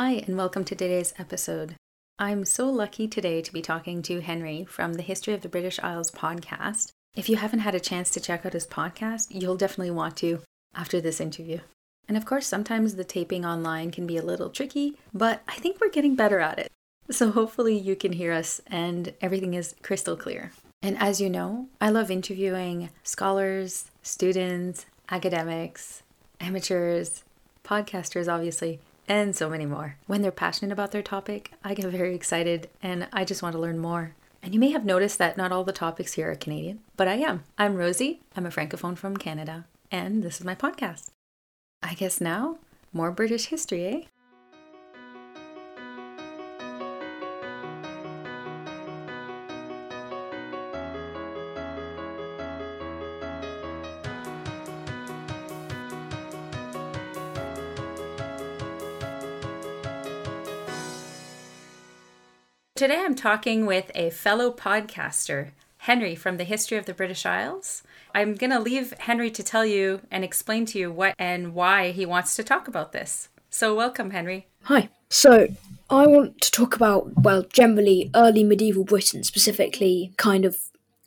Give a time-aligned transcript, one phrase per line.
[0.00, 1.74] Hi, and welcome to today's episode.
[2.20, 5.80] I'm so lucky today to be talking to Henry from the History of the British
[5.80, 6.92] Isles podcast.
[7.16, 10.42] If you haven't had a chance to check out his podcast, you'll definitely want to
[10.72, 11.58] after this interview.
[12.06, 15.80] And of course, sometimes the taping online can be a little tricky, but I think
[15.80, 16.70] we're getting better at it.
[17.10, 20.52] So hopefully you can hear us and everything is crystal clear.
[20.80, 26.04] And as you know, I love interviewing scholars, students, academics,
[26.38, 27.24] amateurs,
[27.64, 28.78] podcasters, obviously,
[29.08, 29.96] and so many more.
[30.06, 33.58] When they're passionate about their topic, I get very excited and I just want to
[33.58, 34.14] learn more.
[34.42, 37.14] And you may have noticed that not all the topics here are Canadian, but I
[37.14, 37.42] am.
[37.56, 41.10] I'm Rosie, I'm a Francophone from Canada, and this is my podcast.
[41.82, 42.58] I guess now,
[42.92, 44.00] more British history, eh?
[62.78, 67.82] Today I'm talking with a fellow podcaster, Henry from the History of the British Isles.
[68.14, 71.90] I'm going to leave Henry to tell you and explain to you what and why
[71.90, 73.30] he wants to talk about this.
[73.50, 74.46] So, welcome, Henry.
[74.62, 74.90] Hi.
[75.10, 75.48] So,
[75.90, 80.60] I want to talk about, well, generally early medieval Britain, specifically kind of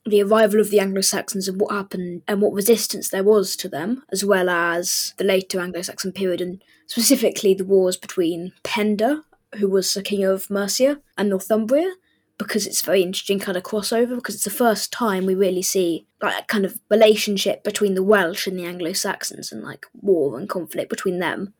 [0.05, 3.69] the arrival of the Anglo Saxons and what happened and what resistance there was to
[3.69, 9.23] them, as well as the later Anglo Saxon period and specifically the wars between Penda
[9.55, 11.93] who was the king of Mercia and Northumbria,
[12.37, 16.07] because it's very interesting kind of crossover because it's the first time we really see
[16.21, 20.49] like kind of relationship between the Welsh and the Anglo Saxons and like war and
[20.49, 21.53] conflict between them.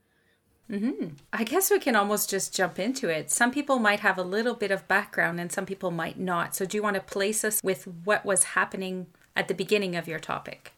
[0.72, 1.08] Mm-hmm.
[1.34, 3.30] I guess we can almost just jump into it.
[3.30, 6.56] Some people might have a little bit of background and some people might not.
[6.56, 10.08] So, do you want to place us with what was happening at the beginning of
[10.08, 10.72] your topic?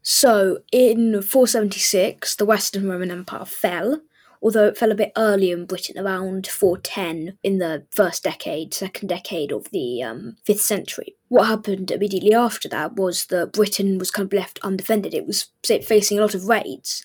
[0.00, 4.00] So, in 476, the Western Roman Empire fell,
[4.46, 9.08] although it fell a bit earlier in Britain, around 410 in the first decade, second
[9.08, 11.16] decade of the um, 5th century.
[11.26, 15.14] What happened immediately after that was that Britain was kind of left undefended.
[15.14, 17.04] It was facing a lot of raids.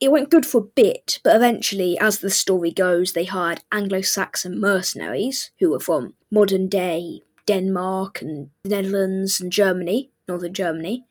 [0.00, 4.02] It went good for a bit, but eventually, as the story goes, they hired Anglo
[4.02, 11.06] Saxon mercenaries who were from modern day Denmark and the Netherlands and Germany, northern Germany.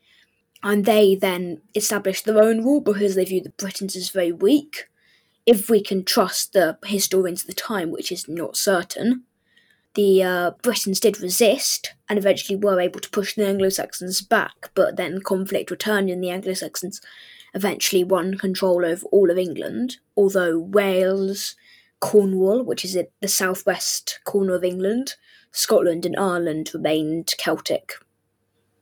[0.61, 4.85] And they then established their own rule because they viewed the Britons as very weak
[5.45, 9.23] if we can trust the historians of the time, which is not certain,
[9.93, 14.71] the uh, Britons did resist and eventually were able to push the Anglo Saxons back,
[14.73, 17.01] but then conflict returned and the Anglo Saxons
[17.53, 21.55] eventually won control over all of England, although Wales,
[22.01, 25.15] Cornwall, which is the southwest corner of England,
[25.51, 27.93] Scotland, and Ireland remained Celtic.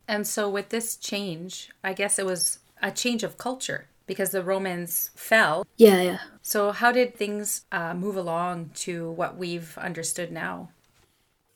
[0.07, 4.43] And so, with this change, I guess it was a change of culture because the
[4.43, 5.65] Romans fell.
[5.77, 6.19] Yeah, yeah.
[6.41, 10.69] So, how did things uh, move along to what we've understood now?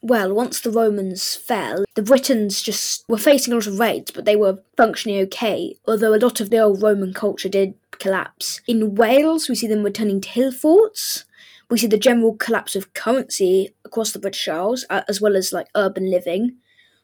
[0.02, 4.26] Well, once the Romans fell, the Britons just were facing a lot of raids, but
[4.26, 8.62] they were functioning okay, although a lot of the old Roman culture did collapse.
[8.68, 11.26] In Wales, we see them returning to hill forts.
[11.70, 15.68] We see the general collapse of currency across the British Isles, as well as like
[15.76, 16.58] urban living.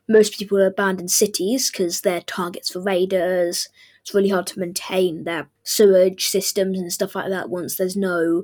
[0.07, 3.69] Most people abandon cities because they're targets for raiders,
[4.03, 8.43] it's really hard to maintain their sewage systems and stuff like that once there's no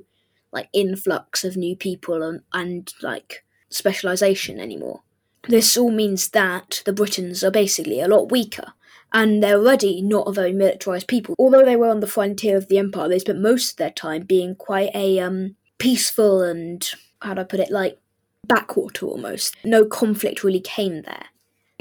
[0.53, 5.01] like influx of new people and, and like specialization anymore.
[5.49, 8.73] This all means that the Britons are basically a lot weaker,
[9.13, 11.35] and they're already not a very militarized people.
[11.37, 14.23] Although they were on the frontier of the empire, they spent most of their time
[14.23, 16.89] being quite a um, peaceful and
[17.21, 17.99] how do I put it, like
[18.47, 19.55] backwater almost.
[19.63, 21.25] No conflict really came there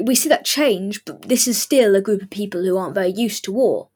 [0.03, 3.13] we see that change, but this is still a group of people who aren't very
[3.13, 3.89] used to war.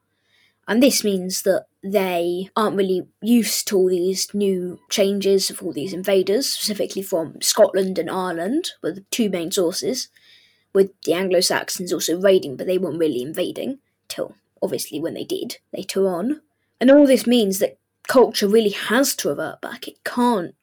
[0.69, 5.73] And this means that they aren't really used to all these new changes of all
[5.73, 10.09] these invaders, specifically from Scotland and Ireland, were the two main sources,
[10.73, 15.25] with the Anglo Saxons also raiding, but they weren't really invading, till obviously when they
[15.25, 16.41] did, later on.
[16.81, 19.89] And all this means that culture really has to revert back.
[19.89, 20.55] It can't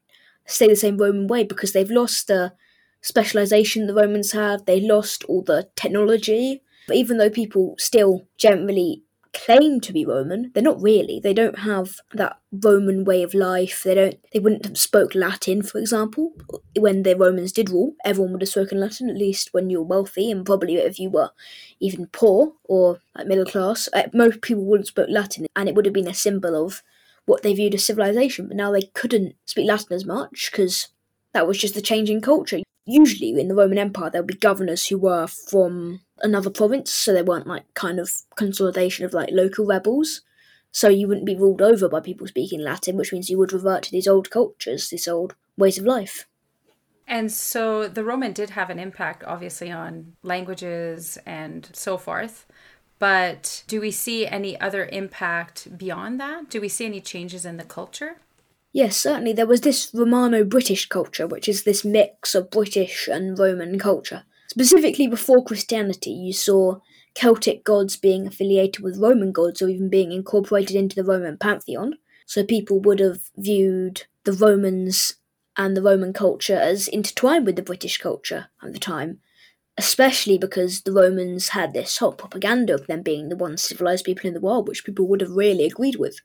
[0.45, 2.53] stay the same Roman way because they've lost the
[3.01, 4.66] specialization the Romans had.
[4.66, 6.62] They lost all the technology.
[6.88, 9.04] But even though people still generally
[9.34, 11.19] claim to be Roman, they're not really.
[11.19, 13.84] They don't have that Roman way of life.
[13.84, 14.18] They don't.
[14.34, 16.34] They wouldn't have spoke Latin, for example,
[16.78, 17.94] when the Romans did rule.
[18.04, 21.10] Everyone would have spoken Latin, at least when you were wealthy, and probably if you
[21.10, 21.30] were
[21.80, 23.88] even poor or like middle class.
[23.94, 26.81] Uh, most people wouldn't spoke Latin, and it would have been a symbol of
[27.25, 28.48] what they viewed as civilization.
[28.48, 30.88] But now they couldn't speak Latin as much because
[31.34, 34.88] that was just the changing culture usually in the Roman Empire there would be governors
[34.88, 39.65] who were from another province, so they weren't like kind of consolidation of like local
[39.65, 40.21] rebels.
[40.71, 43.83] So you wouldn't be ruled over by people speaking Latin, which means you would revert
[43.83, 46.27] to these old cultures, these old ways of life.
[47.07, 52.45] And so the Roman did have an impact, obviously, on languages and so forth.
[53.00, 56.50] But do we see any other impact beyond that?
[56.50, 58.18] Do we see any changes in the culture?
[58.80, 59.34] Yes, certainly.
[59.34, 64.24] There was this Romano British culture, which is this mix of British and Roman culture.
[64.48, 66.78] Specifically, before Christianity, you saw
[67.14, 71.98] Celtic gods being affiliated with Roman gods or even being incorporated into the Roman pantheon.
[72.26, 75.16] So people would have viewed the Romans
[75.58, 79.20] and the Roman culture as intertwined with the British culture at the time,
[79.78, 84.26] especially because the Romans had this whole propaganda of them being the one civilized people
[84.30, 86.22] in the world, which people would have really agreed with.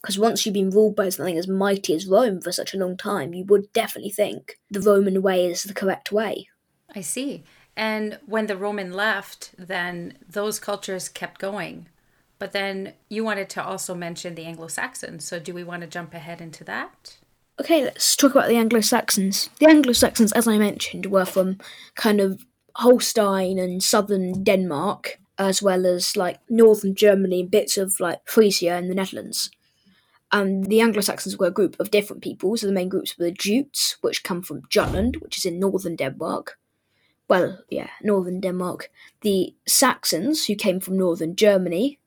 [0.00, 2.96] Because once you've been ruled by something as mighty as Rome for such a long
[2.96, 6.48] time, you would definitely think the Roman way is the correct way.
[6.94, 7.44] I see.
[7.76, 11.86] And when the Roman left, then those cultures kept going.
[12.38, 15.24] But then you wanted to also mention the Anglo Saxons.
[15.24, 17.18] So do we want to jump ahead into that?
[17.60, 19.50] Okay, let's talk about the Anglo Saxons.
[19.58, 21.58] The Anglo Saxons, as I mentioned, were from
[21.94, 22.46] kind of
[22.76, 28.72] Holstein and southern Denmark, as well as like northern Germany and bits of like Frisia
[28.72, 29.50] and the Netherlands.
[30.32, 32.56] And the Anglo Saxons were a group of different people.
[32.56, 35.96] So the main groups were the Jutes, which come from Jutland, which is in northern
[35.96, 36.58] Denmark.
[37.28, 38.90] Well, yeah, northern Denmark.
[39.22, 41.98] The Saxons, who came from northern Germany,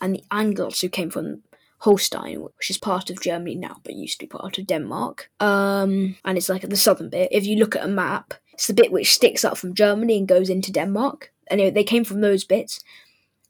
[0.00, 1.42] and the Angles, who came from
[1.78, 5.30] Holstein, which is part of Germany now, but used to be part of Denmark.
[5.40, 7.28] Um, and it's like the southern bit.
[7.32, 10.28] If you look at a map, it's the bit which sticks up from Germany and
[10.28, 11.32] goes into Denmark.
[11.50, 12.80] Anyway, they came from those bits.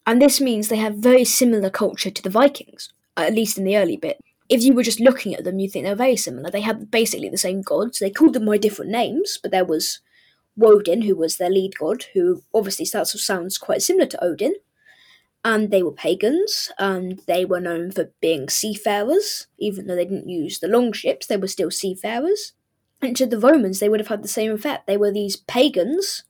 [0.07, 3.77] And this means they have very similar culture to the Vikings, at least in the
[3.77, 4.21] early bit.
[4.49, 6.51] If you were just looking at them, you think they're very similar.
[6.51, 7.99] They had basically the same gods.
[7.99, 10.01] They called them by different names, but there was
[10.57, 14.55] Woden, who was their lead god, who obviously starts sounds quite similar to Odin.
[15.45, 19.49] And they were pagans, and they were known for being seafarers.
[19.59, 22.53] Even though they didn't use the long ships, they were still seafarers.
[23.01, 24.87] And to the Romans, they would have had the same effect.
[24.87, 26.23] They were these pagans,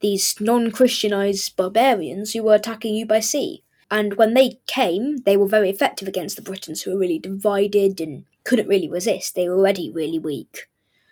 [0.00, 3.63] these non Christianized barbarians who were attacking you by sea.
[3.94, 8.00] And when they came, they were very effective against the Britons, who were really divided
[8.00, 9.36] and couldn't really resist.
[9.36, 10.68] They were already really weak.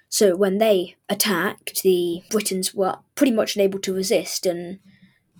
[0.08, 4.81] So when they attacked, the Britons were pretty much unable to resist, and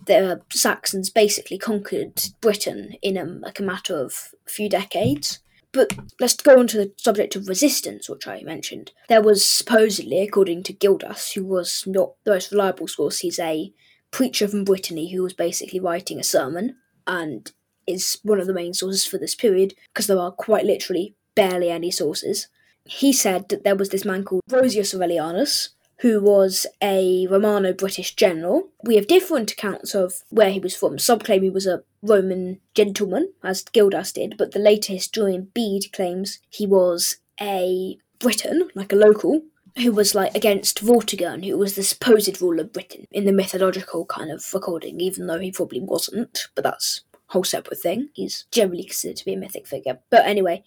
[0.06, 5.41] the Saxons basically conquered Britain in a, like a matter of a few decades.
[5.73, 8.93] But let's go on to the subject of resistance, which I mentioned.
[9.09, 13.73] There was supposedly, according to Gildas, who was not the most reliable source, he's a
[14.12, 16.77] preacher from Brittany who was basically writing a sermon
[17.07, 17.53] and
[17.87, 21.71] is one of the main sources for this period because there are quite literally barely
[21.71, 22.49] any sources.
[22.85, 25.71] He said that there was this man called Ambrosius Aurelianus
[26.03, 28.71] who was a Romano British general.
[28.83, 30.99] We have different accounts of where he was from.
[30.99, 35.93] Some claim he was a Roman gentleman, as Gildas did, but the later historian Bede
[35.93, 39.43] claims he was a Briton, like a local,
[39.77, 44.05] who was like against Vortigern, who was the supposed ruler of Britain in the mythological
[44.07, 48.11] kind of recording, even though he probably wasn't, but that's a whole separate thing.
[48.13, 49.99] He's generally considered to be a mythic figure.
[50.11, 50.65] But anyway,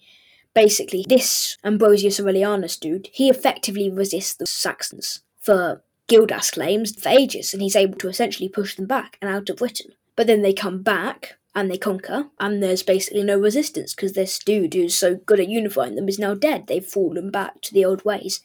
[0.54, 7.52] basically, this Ambrosius Aurelianus dude, he effectively resists the Saxons for Gildas claims for ages,
[7.52, 9.92] and he's able to essentially push them back and out of Britain.
[10.16, 14.38] But then they come back and they conquer, and there's basically no resistance because this
[14.38, 16.66] dude who's so good at unifying them is now dead.
[16.66, 18.40] They've fallen back to the old ways.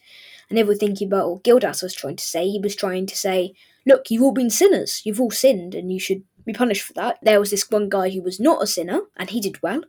[0.51, 2.49] Were thinking about what Gildas was trying to say.
[2.49, 3.53] He was trying to say,
[3.85, 5.01] look, you've all been sinners.
[5.05, 7.19] You've all sinned, and you should be punished for that.
[7.21, 9.83] There was this one guy who was not a sinner, and he did well.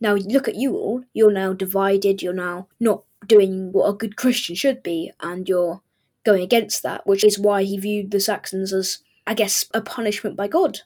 [0.00, 1.04] Now look at you all.
[1.12, 2.22] You're now divided.
[2.22, 5.82] You're now not doing what a good Christian should be, and you're
[6.24, 10.36] going against that, which is why he viewed the Saxons as, I guess, a punishment
[10.36, 10.80] by God.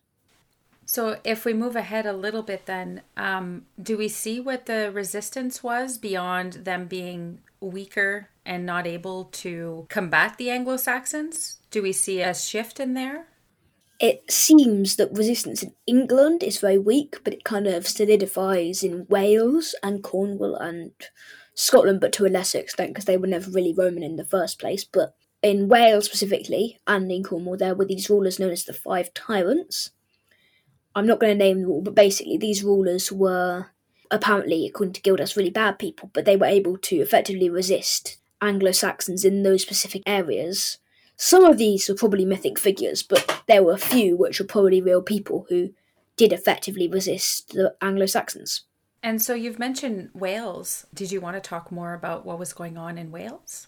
[0.87, 4.92] So, if we move ahead a little bit, then um, do we see what the
[4.92, 11.58] resistance was beyond them being weaker and not able to combat the Anglo Saxons?
[11.70, 13.26] Do we see a shift in there?
[14.00, 19.06] It seems that resistance in England is very weak, but it kind of solidifies in
[19.08, 20.90] Wales and Cornwall and
[21.54, 24.58] Scotland, but to a lesser extent because they were never really Roman in the first
[24.58, 24.84] place.
[24.84, 29.14] But in Wales specifically, and in Cornwall, there were these rulers known as the Five
[29.14, 29.90] Tyrants.
[30.96, 33.66] I'm not going to name them all, but basically, these rulers were
[34.10, 38.72] apparently, according to Gildas, really bad people, but they were able to effectively resist Anglo
[38.72, 40.78] Saxons in those specific areas.
[41.16, 44.80] Some of these were probably mythic figures, but there were a few which were probably
[44.80, 45.70] real people who
[46.16, 48.62] did effectively resist the Anglo Saxons.
[49.02, 50.86] And so you've mentioned Wales.
[50.94, 53.66] Did you want to talk more about what was going on in Wales?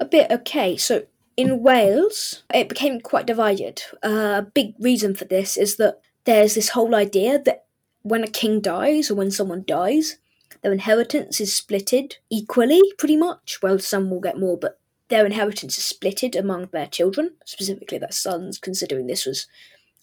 [0.00, 0.76] a bit okay.
[0.76, 1.04] So
[1.36, 3.82] in Wales, it became quite divided.
[4.02, 7.66] Uh, a big reason for this is that there's this whole idea that
[8.02, 10.16] when a king dies or when someone dies,
[10.62, 13.58] their inheritance is splitted equally, pretty much.
[13.62, 18.12] Well, some will get more, but their inheritance is splitted among their children, specifically their
[18.12, 19.46] sons, considering this was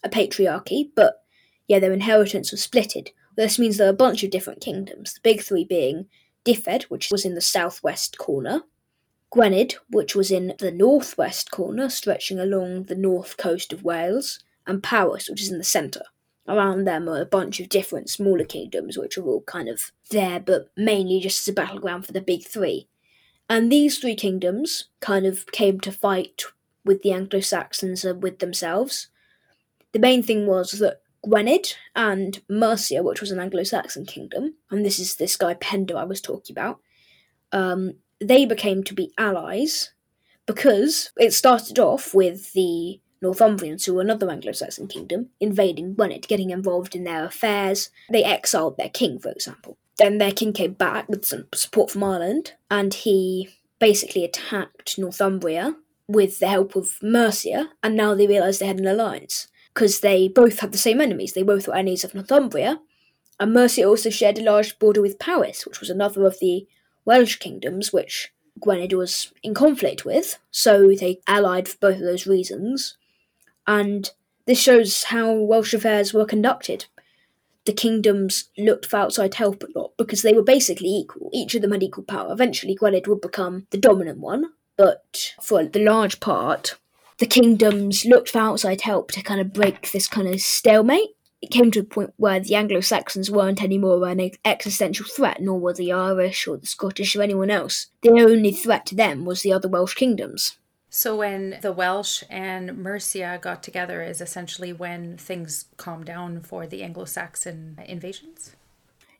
[0.02, 0.90] a patriarchy.
[0.94, 1.22] But
[1.68, 3.08] yeah, their inheritance was splitted.
[3.36, 6.06] This means there are a bunch of different kingdoms, the big three being
[6.44, 8.62] Dyfed, which was in the southwest corner,
[9.30, 14.82] Gwynedd, which was in the northwest corner, stretching along the north coast of Wales, and
[14.82, 16.04] Powys, which is in the centre.
[16.48, 20.38] Around them are a bunch of different smaller kingdoms, which are all kind of there,
[20.38, 22.88] but mainly just as a battleground for the big three.
[23.48, 26.42] And these three kingdoms kind of came to fight
[26.84, 29.08] with the Anglo Saxons and with themselves.
[29.92, 34.84] The main thing was that Gwynedd and Mercia, which was an Anglo Saxon kingdom, and
[34.84, 36.80] this is this guy Penda I was talking about,
[37.52, 39.92] um, they became to be allies
[40.46, 46.28] because it started off with the Northumbrians, who were another Anglo Saxon kingdom, invading Gwynedd,
[46.28, 47.90] getting involved in their affairs.
[48.10, 49.78] They exiled their king, for example.
[49.98, 55.76] Then their king came back with some support from Ireland, and he basically attacked Northumbria
[56.08, 60.28] with the help of Mercia, and now they realised they had an alliance because they
[60.28, 61.32] both had the same enemies.
[61.32, 62.80] They both were enemies of Northumbria,
[63.40, 66.66] and Mercia also shared a large border with Powys, which was another of the
[67.04, 70.38] Welsh kingdoms which Gwynedd was in conflict with.
[70.50, 72.96] So they allied for both of those reasons,
[73.66, 74.10] and
[74.46, 76.86] this shows how Welsh affairs were conducted.
[77.64, 81.30] The kingdoms looked for outside help a lot because they were basically equal.
[81.32, 82.32] Each of them had equal power.
[82.32, 86.76] Eventually, Gwynedd would become the dominant one, but for the large part,
[87.18, 91.10] the kingdoms looked for outside help to kind of break this kind of stalemate.
[91.42, 95.58] It came to a point where the Anglo Saxons weren't anymore an existential threat, nor
[95.58, 97.86] were the Irish or the Scottish or anyone else.
[98.02, 100.56] The only threat to them was the other Welsh kingdoms.
[100.96, 106.66] So, when the Welsh and Mercia got together, is essentially when things calmed down for
[106.66, 108.56] the Anglo Saxon invasions?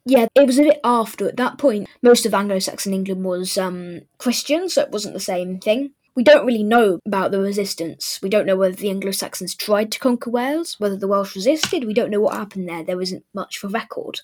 [0.06, 1.28] Yeah, it was a bit after.
[1.28, 5.20] At that point, most of Anglo Saxon England was um, Christian, so it wasn't the
[5.20, 5.90] same thing.
[6.14, 8.20] We don't really know about the resistance.
[8.22, 11.84] We don't know whether the Anglo Saxons tried to conquer Wales, whether the Welsh resisted.
[11.84, 12.84] We don't know what happened there.
[12.84, 14.22] There isn't much for record.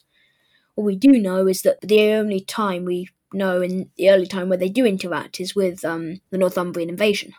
[0.75, 4.49] What we do know is that the only time we know in the early time
[4.49, 7.35] where they do interact is with um, the Northumbrian invasion.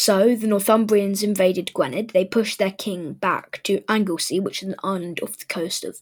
[0.00, 2.10] So the Northumbrians invaded Gwynedd.
[2.10, 5.98] They pushed their king back to Anglesey, which is an island off the coast of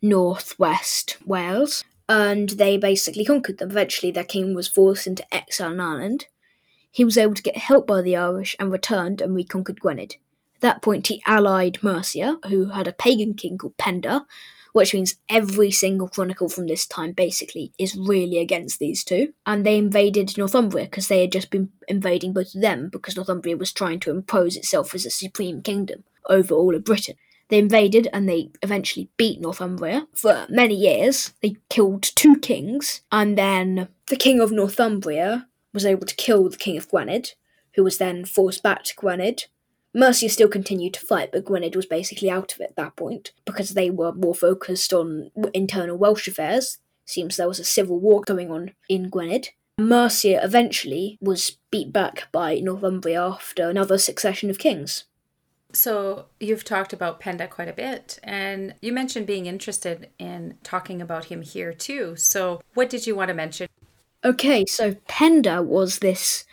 [0.00, 3.72] northwest Wales, and they basically conquered them.
[3.72, 6.26] Eventually, their king was forced into exile in Ireland.
[6.92, 10.12] He was able to get help by the Irish and returned and reconquered Gwynedd.
[10.54, 14.26] At that point, he allied Mercia, who had a pagan king called Penda,
[14.74, 19.32] which means every single chronicle from this time basically is really against these two.
[19.46, 23.56] And they invaded Northumbria because they had just been invading both of them because Northumbria
[23.56, 27.14] was trying to impose itself as a supreme kingdom over all of Britain.
[27.50, 31.32] They invaded and they eventually beat Northumbria for many years.
[31.40, 36.56] They killed two kings, and then the king of Northumbria was able to kill the
[36.56, 37.34] King of Gwynedd,
[37.74, 39.44] who was then forced back to Gwynedd.
[39.94, 43.32] Mercia still continued to fight, but Gwynedd was basically out of it at that point
[43.44, 46.78] because they were more focused on internal Welsh affairs.
[47.06, 49.50] Seems there was a civil war going on in Gwynedd.
[49.78, 55.04] Mercia eventually was beat back by Northumbria after another succession of kings.
[55.72, 61.02] So, you've talked about Penda quite a bit, and you mentioned being interested in talking
[61.02, 62.14] about him here too.
[62.14, 63.68] So, what did you want to mention?
[64.24, 66.44] Okay, so Penda was this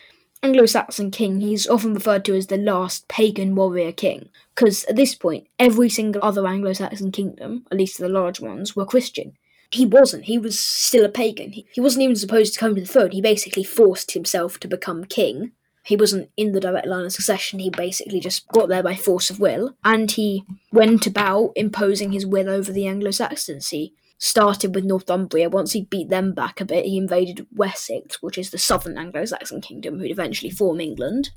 [0.43, 1.39] Anglo Saxon king.
[1.39, 5.87] He's often referred to as the last pagan warrior king, because at this point, every
[5.87, 9.33] single other Anglo Saxon kingdom, at least the large ones, were Christian.
[9.69, 10.25] He wasn't.
[10.25, 11.51] He was still a pagan.
[11.51, 13.11] He, wasn't even supposed to come to the throne.
[13.11, 15.51] He basically forced himself to become king.
[15.83, 17.59] He wasn't in the direct line of succession.
[17.59, 22.25] He basically just got there by force of will, and he went about imposing his
[22.25, 23.69] will over the Anglo Saxons.
[23.69, 25.49] He started with Northumbria.
[25.49, 29.25] Once he beat them back a bit, he invaded Wessex, which is the southern Anglo
[29.25, 31.31] Saxon kingdom, who'd eventually form England,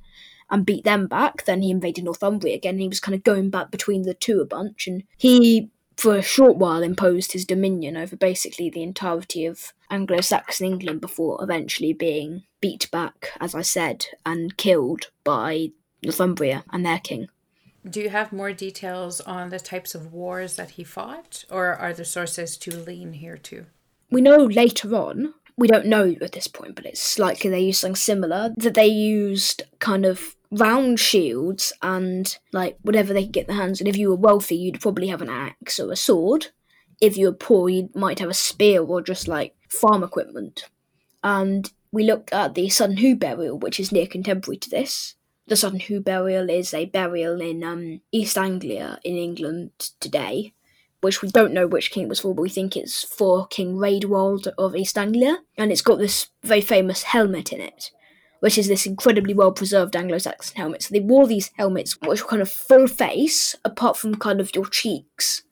[0.51, 1.47] and beat them back.
[1.47, 2.79] Then he invaded Northumbria again.
[2.79, 6.23] he was kind of going back between the two a bunch, and he, for a
[6.23, 11.95] short while, imposed his dominion over basically the entirety of Anglo Saxon England before eventually
[11.95, 15.71] being beat back, as I said, and killed by
[16.03, 17.29] Northumbria and their king.
[17.89, 21.93] Do you have more details on the types of wars that he fought, or are
[21.93, 23.67] the sources too lean here too?
[24.11, 27.81] We know later on, we don't know at this point, but it's likely they used
[27.81, 33.47] something similar, that they used kind of round shields and like whatever they could get
[33.49, 33.87] their hands on.
[33.87, 36.49] If you were wealthy, you'd probably have an axe or a sword.
[37.01, 40.69] If you were poor, you might have a spear or just like farm equipment.
[41.23, 45.57] And we looked at the Sutton Hoo burial, which is near contemporary to this, the
[45.57, 50.55] Sutton Hoo burial is a burial in um, East Anglia in England today,
[51.01, 53.77] which we don't know which king it was for, but we think it's for King
[53.77, 57.91] Raedwald of East Anglia, and it's got this very famous helmet in it,
[58.41, 60.85] which is this incredibly well preserved Anglo Saxon helmet.
[60.85, 64.55] So they wore these helmets, which were kind of full face, apart from kind of
[64.55, 65.43] your cheeks.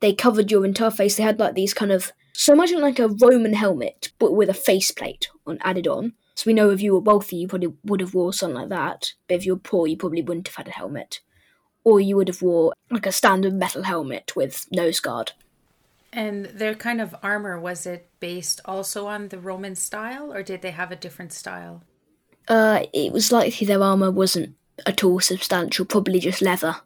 [0.00, 1.16] They covered your entire face.
[1.16, 4.54] They had like these kind of so imagine like a Roman helmet, but with a
[4.54, 6.12] faceplate on added on.
[6.36, 9.14] So we know if you were wealthy, you probably would have wore something like that.
[9.26, 11.20] But if you were poor, you probably wouldn't have had a helmet,
[11.82, 15.32] or you would have wore like a standard metal helmet with nose guard.
[16.12, 20.60] And their kind of armor was it based also on the Roman style, or did
[20.60, 21.82] they have a different style?
[22.48, 26.76] Uh, it was likely their armor wasn't at all substantial, probably just leather.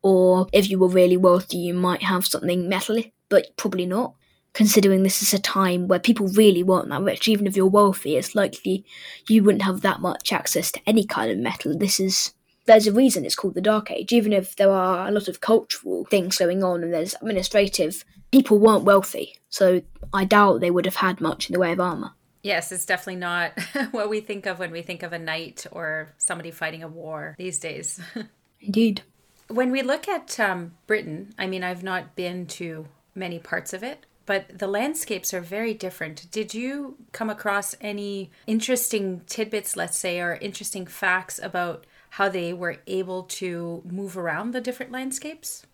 [0.00, 4.14] Or if you were really wealthy, you might have something metally, but probably not
[4.56, 7.28] considering this is a time where people really weren't that rich.
[7.28, 8.86] Even if you're wealthy, it's likely
[9.28, 11.76] you wouldn't have that much access to any kind of metal.
[11.76, 12.32] This is
[12.64, 14.12] there's a reason it's called the Dark Age.
[14.12, 18.58] Even if there are a lot of cultural things going on and there's administrative, people
[18.58, 19.82] weren't wealthy, so
[20.14, 22.12] I doubt they would have had much in the way of armor.
[22.42, 23.52] Yes, it's definitely not
[23.90, 27.34] what we think of when we think of a knight or somebody fighting a war
[27.38, 28.00] these days.
[28.60, 29.02] Indeed.
[29.48, 33.82] When we look at um, Britain, I mean, I've not been to many parts of
[33.82, 36.30] it, but the landscapes are very different.
[36.30, 42.52] Did you come across any interesting tidbits, let's say, or interesting facts about how they
[42.52, 45.64] were able to move around the different landscapes?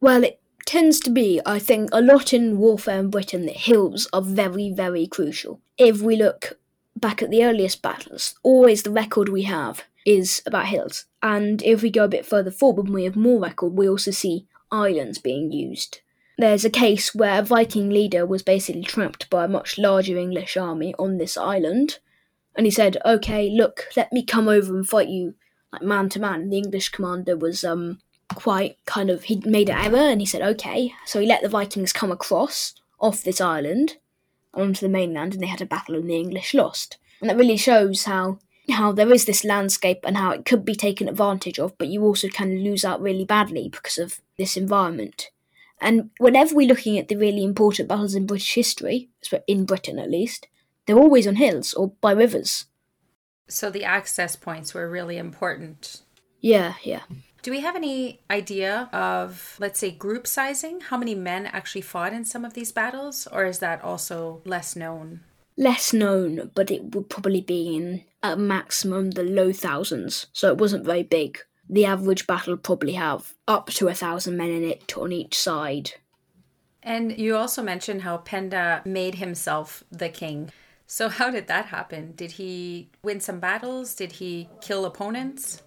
[0.00, 4.08] Well, it tends to be, I think, a lot in warfare in Britain that hills
[4.12, 5.60] are very, very crucial.
[5.76, 6.58] If we look
[6.96, 11.04] back at the earliest battles, always the record we have is about hills.
[11.22, 14.10] And if we go a bit further forward and we have more record, we also
[14.10, 16.00] see islands being used
[16.42, 20.56] there's a case where a Viking leader was basically trapped by a much larger English
[20.56, 21.98] army on this island,
[22.56, 25.34] and he said, "Okay, look, let me come over and fight you
[25.72, 28.00] like man to man." The English commander was um
[28.34, 31.48] quite kind of he made an error, and he said, "Okay," so he let the
[31.48, 33.96] Vikings come across off this island
[34.52, 36.96] onto the mainland, and they had a battle, and the English lost.
[37.20, 38.38] And that really shows how
[38.70, 42.04] how there is this landscape and how it could be taken advantage of, but you
[42.04, 45.30] also can lose out really badly because of this environment.
[45.80, 49.08] And whenever we're looking at the really important battles in British history,
[49.46, 50.46] in Britain at least,
[50.86, 52.66] they're always on hills or by rivers.
[53.48, 56.02] So the access points were really important.
[56.40, 57.02] Yeah, yeah.
[57.42, 60.80] Do we have any idea of, let's say, group sizing?
[60.82, 63.26] How many men actually fought in some of these battles?
[63.32, 65.20] Or is that also less known?
[65.56, 70.58] Less known, but it would probably be in at maximum the low thousands, so it
[70.58, 71.38] wasn't very big
[71.70, 75.92] the average battle probably have up to a thousand men in it on each side.
[76.82, 80.50] And you also mentioned how Penda made himself the king.
[80.86, 82.14] So, how did that happen?
[82.16, 83.94] Did he win some battles?
[83.94, 85.62] Did he kill opponents?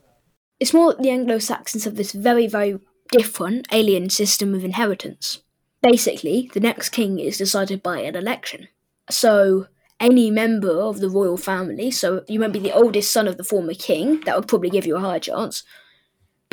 [0.59, 2.79] It's more that the Anglo Saxons have this very, very
[3.11, 5.41] different alien system of inheritance.
[5.81, 8.67] Basically, the next king is decided by an election.
[9.09, 9.67] So,
[9.99, 13.43] any member of the royal family, so you might be the oldest son of the
[13.43, 15.63] former king, that would probably give you a higher chance,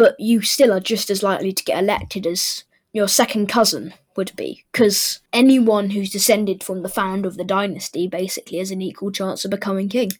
[0.01, 4.35] but you still are just as likely to get elected as your second cousin would
[4.35, 9.13] be, because anyone who's descended from the founder of the dynasty basically has an equal
[9.13, 10.11] chance of becoming king.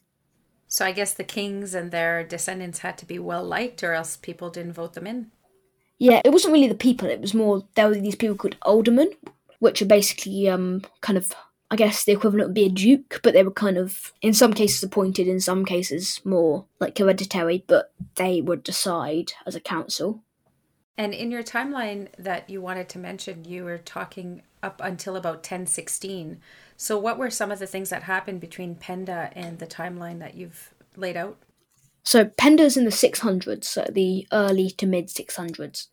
[0.67, 4.17] So I guess the kings and their descendants had to be well liked, or else
[4.17, 5.31] people didn't vote them in.
[5.97, 9.09] Yeah, it wasn't really the people; it was more there were these people called aldermen,
[9.57, 11.33] which are basically um kind of
[11.71, 14.53] I guess the equivalent would be a duke, but they were kind of, in some
[14.53, 20.21] cases, appointed, in some cases, more like hereditary, but they would decide as a council.
[20.97, 25.37] And in your timeline that you wanted to mention, you were talking up until about
[25.37, 26.41] 1016.
[26.75, 30.35] So, what were some of the things that happened between Penda and the timeline that
[30.35, 31.37] you've laid out?
[32.03, 35.87] So, Penda's in the 600s, so the early to mid 600s.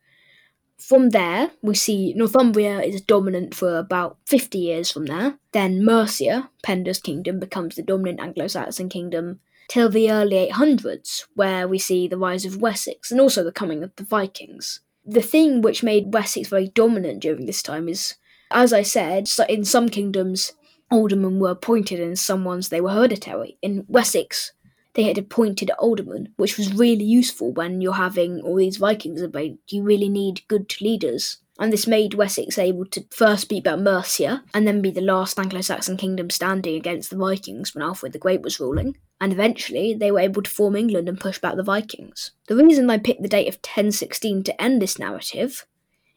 [0.80, 5.38] From there, we see Northumbria is dominant for about 50 years from there.
[5.52, 11.68] Then Mercia, Penda's kingdom, becomes the dominant Anglo Saxon kingdom till the early 800s, where
[11.68, 14.80] we see the rise of Wessex and also the coming of the Vikings.
[15.04, 18.14] The thing which made Wessex very dominant during this time is,
[18.50, 20.52] as I said, in some kingdoms,
[20.90, 23.58] aldermen were appointed and in some ones they were hereditary.
[23.62, 24.52] In Wessex,
[24.98, 29.50] they had appointed aldermen, which was really useful when you're having all these Vikings about.
[29.68, 31.36] You really need good leaders.
[31.56, 35.38] And this made Wessex able to first beat back Mercia, and then be the last
[35.38, 38.96] Anglo Saxon kingdom standing against the Vikings when Alfred the Great was ruling.
[39.20, 42.32] And eventually, they were able to form England and push back the Vikings.
[42.48, 45.64] The reason I picked the date of 1016 to end this narrative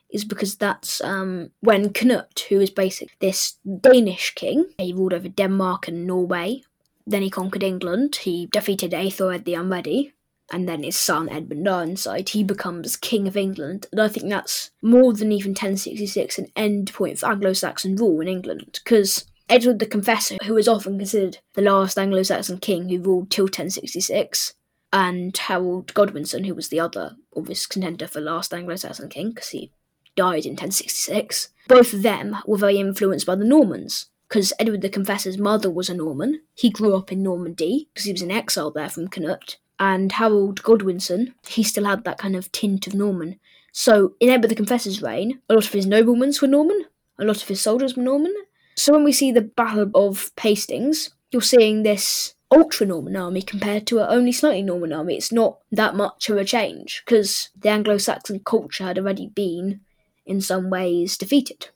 [0.10, 5.30] is because that's um, when Knut, who is basically this Danish king, he ruled over
[5.30, 6.64] Denmark and Norway
[7.12, 8.18] then he conquered England.
[8.18, 10.14] He defeated Aethelred the Unready.
[10.52, 14.72] and then his son Edmund Ironside, he becomes King of England, and I think that's
[14.82, 19.86] more than even 1066 an end point for Anglo-Saxon rule in England, because Edward the
[19.86, 24.54] Confessor, who is often considered the last Anglo-Saxon king who ruled till 1066,
[24.94, 29.72] and Harold Godwinson, who was the other obvious contender for last Anglo-Saxon king, because he
[30.16, 34.88] died in 1066, both of them were very influenced by the Normans because Edward the
[34.88, 36.42] Confessor's mother was a Norman.
[36.54, 39.58] He grew up in Normandy because he was in exile there from Canute.
[39.78, 43.42] And Harold Godwinson, he still had that kind of tint of Norman.
[43.74, 46.86] So in Edward the Confessor's reign, a lot of his noblemen were Norman,
[47.20, 48.34] a lot of his soldiers were Norman.
[48.78, 53.86] So when we see the Battle of Hastings, you're seeing this ultra Norman army compared
[53.88, 55.18] to an only slightly Norman army.
[55.18, 59.82] It's not that much of a change because the Anglo Saxon culture had already been,
[60.26, 61.68] in some ways, defeated.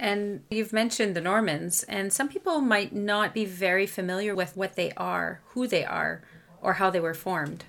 [0.00, 4.74] And you've mentioned the Normans, and some people might not be very familiar with what
[4.74, 6.22] they are, who they are,
[6.62, 7.66] or how they were formed.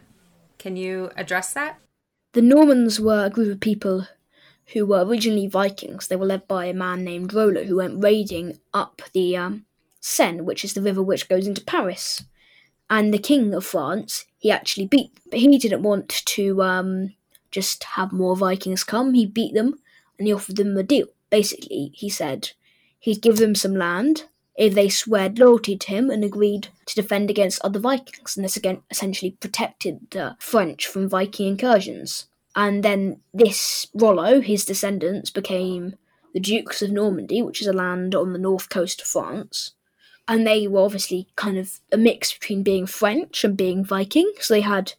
[0.57, 1.77] Can you address that?
[2.31, 4.07] The Normans were a group of people
[4.67, 6.07] who were originally Vikings.
[6.07, 9.65] They were led by a man named Rollo who went raiding up the um,
[9.99, 12.23] Seine, which is the river which goes into Paris.
[12.89, 17.13] And the King of France, he actually beat, but he didn't want to um,
[17.51, 19.15] just have more Vikings come.
[19.15, 19.81] He beat them
[20.17, 22.51] and he offered them a deal basically, he said
[22.99, 27.31] he'd give them some land if they swore loyalty to him and agreed to defend
[27.31, 32.27] against other Vikings, and this again essentially protected the French from Viking incursions.
[32.55, 35.95] And then this Rollo, his descendants, became
[36.33, 39.71] the Dukes of Normandy, which is a land on the north coast of France.
[40.27, 44.53] And they were obviously kind of a mix between being French and being Viking, so
[44.53, 44.93] they had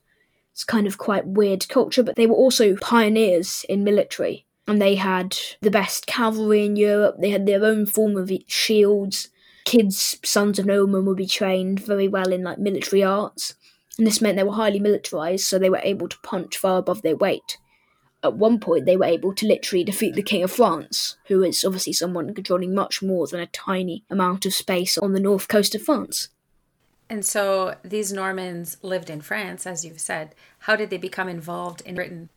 [0.54, 4.94] this kind of quite weird culture, but they were also pioneers in military and they
[4.94, 7.16] had the best cavalry in Europe.
[7.18, 9.28] They had their own form of shields.
[9.64, 13.54] Kids, sons of noblemen, would be trained very well in like military arts,
[13.96, 17.02] and this meant they were highly militarized, so they were able to punch far above
[17.02, 17.58] their weight.
[18.24, 21.64] At one point, they were able to literally defeat the King of France, who is
[21.64, 25.74] obviously someone controlling much more than a tiny amount of space on the north coast
[25.74, 26.28] of France.
[27.10, 30.34] And so these Normans lived in France, as you've said.
[30.60, 32.30] How did they become involved in Britain?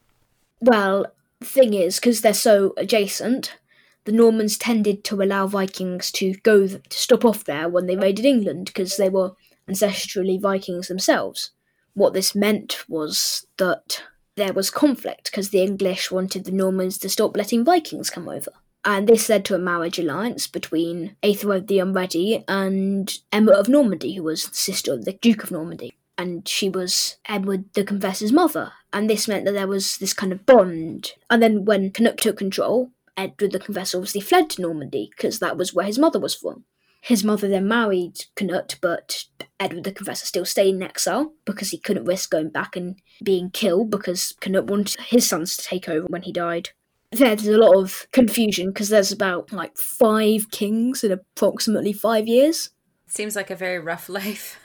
[0.59, 1.05] Well,
[1.41, 3.58] thing is, because they're so adjacent,
[4.06, 8.26] the Normans tended to allow Vikings to go to stop off there when they raided
[8.26, 9.32] England because they were
[9.69, 11.52] ancestrally Vikings themselves.
[11.93, 14.04] What this meant was that
[14.36, 18.52] there was conflict because the English wanted the Normans to stop letting Vikings come over.
[18.84, 24.13] And this led to a marriage alliance between Aethelred the Unready and Emma of Normandy,
[24.13, 28.32] who was the sister of the Duke of Normandy and she was Edward the Confessor's
[28.32, 28.74] mother.
[28.95, 31.12] And this meant that there was this kind of bond.
[31.29, 35.58] And then when Canute took control, Edward the Confessor obviously fled to Normandy because that
[35.58, 36.63] was where his mother was from.
[37.01, 39.25] His mother then married Canute, but
[39.60, 43.51] Edward the Confessor still stayed in exile because he couldn't risk going back and being
[43.51, 46.69] killed because Canute wanted his sons to take over when he died.
[47.12, 52.69] There's a lot of confusion because there's about like five kings in approximately five years.
[53.15, 54.60] Seems like a very rough life.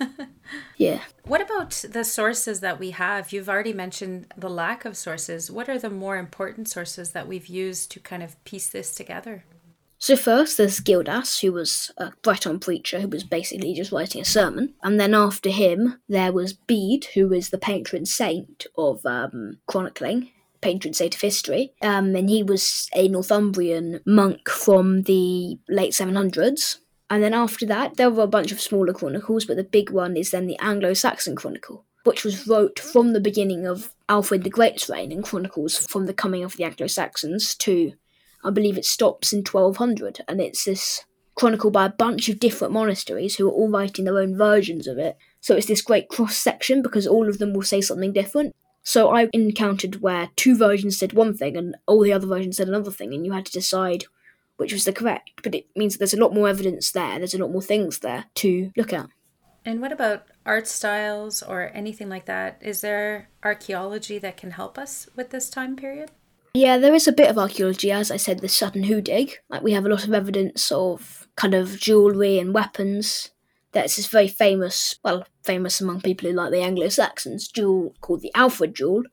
[0.76, 1.02] yeah.
[1.22, 3.32] What about the sources that we have?
[3.32, 5.52] You've already mentioned the lack of sources.
[5.52, 9.44] What are the more important sources that we've used to kind of piece this together?
[9.98, 14.24] So first there's Gildas, who was a Breton preacher who was basically just writing a
[14.24, 14.74] sermon.
[14.82, 20.30] And then after him, there was Bede, who was the patron saint of um, chronicling,
[20.60, 21.72] patron saint of history.
[21.82, 26.78] Um, and he was a Northumbrian monk from the late 700s.
[27.10, 30.16] And then after that, there were a bunch of smaller chronicles, but the big one
[30.16, 34.50] is then the Anglo Saxon Chronicle, which was wrote from the beginning of Alfred the
[34.50, 37.94] Great's reign and chronicles from the coming of the Anglo Saxons to,
[38.44, 40.20] I believe it stops in 1200.
[40.28, 44.18] And it's this chronicle by a bunch of different monasteries who are all writing their
[44.18, 45.16] own versions of it.
[45.40, 48.54] So it's this great cross section because all of them will say something different.
[48.84, 52.68] So I encountered where two versions said one thing and all the other versions said
[52.68, 54.04] another thing, and you had to decide
[54.60, 57.38] which was the correct, but it means there's a lot more evidence there, there's a
[57.38, 59.08] lot more things there to look at.
[59.64, 62.58] And what about art styles or anything like that?
[62.60, 66.10] Is there archaeology that can help us with this time period?
[66.52, 69.38] Yeah, there is a bit of archaeology, as I said, the Sutton Hoo dig.
[69.48, 73.30] Like we have a lot of evidence of kind of jewellery and weapons.
[73.72, 78.34] That's this very famous, well, famous among people who like the Anglo-Saxons, jewel called the
[78.34, 79.04] Alfred jewel,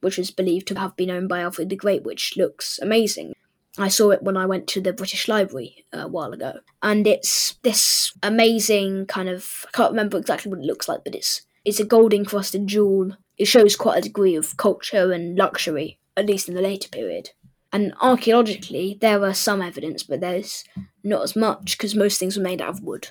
[0.00, 3.34] which is believed to have been owned by Alfred the Great, which looks amazing.
[3.76, 7.06] I saw it when I went to the British Library uh, a while ago, and
[7.06, 11.42] it's this amazing kind of I can't remember exactly what it looks like, but it's
[11.64, 13.16] it's a gold encrusted jewel.
[13.36, 17.30] It shows quite a degree of culture and luxury, at least in the later period.
[17.72, 20.62] And archaeologically, there are some evidence, but there's
[21.02, 23.08] not as much because most things were made out of wood.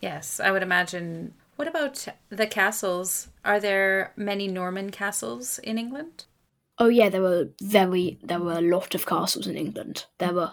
[0.00, 3.28] Yes, I would imagine What about the castles?
[3.44, 6.24] Are there many Norman castles in England?
[6.78, 10.06] Oh yeah, there were very there were a lot of castles in England.
[10.18, 10.52] There were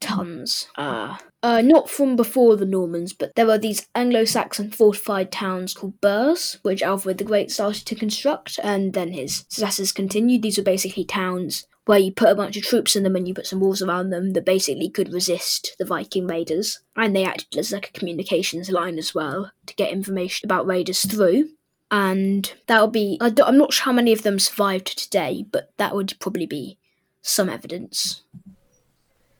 [0.00, 0.68] tons.
[0.76, 6.00] Uh, uh, not from before the Normans, but there were these Anglo-Saxon fortified towns called
[6.00, 10.42] burhs, which Alfred the Great started to construct, and then his successors continued.
[10.42, 13.34] These were basically towns where you put a bunch of troops in them and you
[13.34, 16.80] put some walls around them that basically could resist the Viking raiders.
[16.96, 21.02] And they acted as like a communications line as well to get information about raiders
[21.02, 21.48] through.
[21.92, 25.72] And that would be, I am not sure how many of them survived today, but
[25.76, 26.78] that would probably be
[27.20, 28.22] some evidence.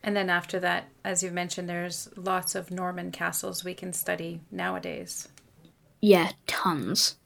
[0.02, 4.42] And then after that, as you've mentioned, there's lots of Norman castles we can study
[4.50, 5.28] nowadays.
[6.02, 7.16] Yeah, tons.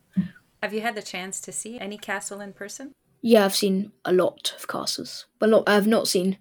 [0.62, 2.92] Have you had the chance to see any castle in person?
[3.20, 5.26] Yeah, I've seen a lot of castles.
[5.40, 6.38] Well, not, I've not seen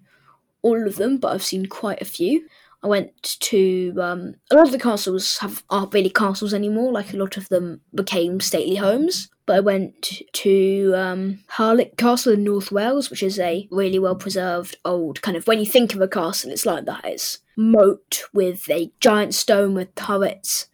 [0.62, 2.46] all of them, but I've seen quite a few.
[2.82, 6.92] I went to um, a lot of the castles have aren't really castles anymore.
[6.92, 9.28] Like a lot of them became stately homes.
[9.46, 14.16] But I went to um, Harlech Castle in North Wales, which is a really well
[14.16, 15.46] preserved old kind of.
[15.46, 17.04] When you think of a castle, it's like that.
[17.04, 20.66] It's moat with a giant stone with turrets,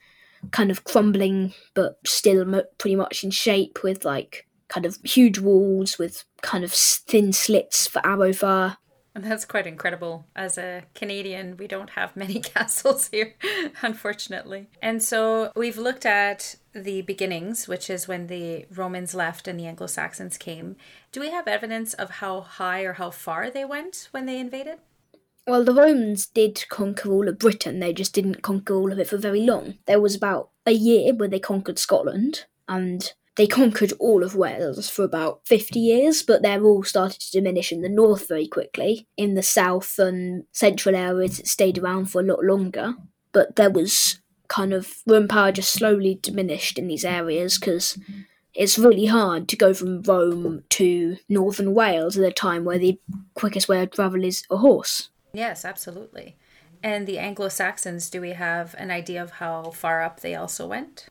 [0.53, 5.99] kind of crumbling but still pretty much in shape, with like kind of huge walls
[5.99, 8.79] with kind of thin slits for arrow fire.
[9.15, 10.27] And that's quite incredible.
[10.35, 13.35] As a Canadian, we don't have many castles here,
[13.83, 14.69] unfortunately.
[14.81, 19.67] And so we've looked at the beginnings, which is when the Romans left and the
[19.67, 20.77] Anglo Saxons came.
[21.13, 24.79] Do we have evidence of how high or how far they went when they invaded?
[25.47, 29.09] Well, the Romans did conquer all of Britain, they just didn't conquer all of it
[29.09, 29.79] for very long.
[29.87, 34.91] There was about a year where they conquered Scotland, and they conquered all of Wales
[34.91, 39.07] for about 50 years, but they're all started to diminish in the north very quickly.
[39.17, 42.95] In the south and central areas, it stayed around for a lot longer.
[43.33, 47.99] But there was kind of Roman power just slowly diminished in these areas because
[48.55, 53.01] it's really hard to go from Rome to northern Wales at a time where the
[53.35, 55.09] quickest way of travel is a horse.
[55.33, 56.37] Yes, absolutely.
[56.83, 60.67] And the Anglo Saxons, do we have an idea of how far up they also
[60.67, 61.07] went?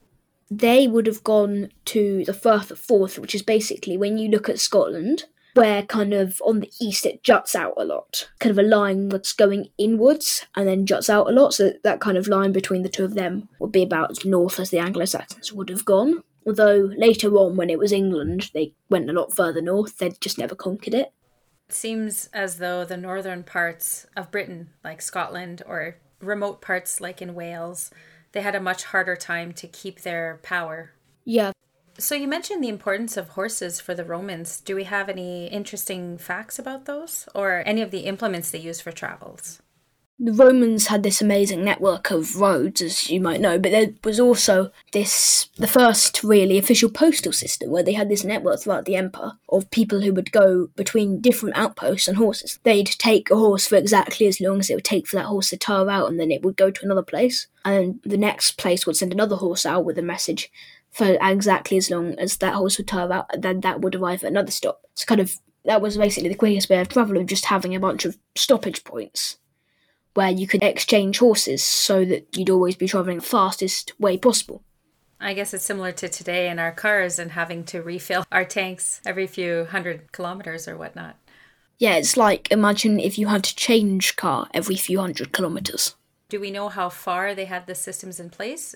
[0.58, 4.48] They would have gone to the Firth of Forth, which is basically when you look
[4.48, 8.58] at Scotland, where kind of on the east it juts out a lot, kind of
[8.58, 11.54] a line that's going inwards and then juts out a lot.
[11.54, 14.58] So that kind of line between the two of them would be about as north
[14.58, 16.22] as the Anglo Saxons would have gone.
[16.46, 20.38] Although later on, when it was England, they went a lot further north, they'd just
[20.38, 21.12] never conquered it.
[21.68, 27.22] It seems as though the northern parts of Britain, like Scotland, or remote parts like
[27.22, 27.90] in Wales,
[28.32, 30.92] they had a much harder time to keep their power.
[31.24, 31.52] Yeah.
[31.98, 34.60] So you mentioned the importance of horses for the Romans.
[34.60, 38.82] Do we have any interesting facts about those or any of the implements they used
[38.82, 39.60] for travels?
[40.18, 44.20] The Romans had this amazing network of roads, as you might know, but there was
[44.20, 48.94] also this the first really official postal system where they had this network throughout the
[48.94, 52.60] empire of people who would go between different outposts on horses.
[52.62, 55.50] They'd take a horse for exactly as long as it would take for that horse
[55.50, 58.86] to tire out, and then it would go to another place, and the next place
[58.86, 60.52] would send another horse out with a message
[60.90, 64.22] for exactly as long as that horse would tire out, and then that would arrive
[64.22, 64.82] at another stop.
[64.94, 67.80] So kind of that was basically the quickest way of travel of just having a
[67.80, 69.38] bunch of stoppage points
[70.14, 74.62] where you could exchange horses so that you'd always be travelling the fastest way possible.
[75.20, 79.00] I guess it's similar to today in our cars and having to refill our tanks
[79.06, 81.16] every few hundred kilometers or whatnot.
[81.78, 85.94] Yeah, it's like imagine if you had to change car every few hundred kilometers.
[86.28, 88.74] Do we know how far they had the systems in place?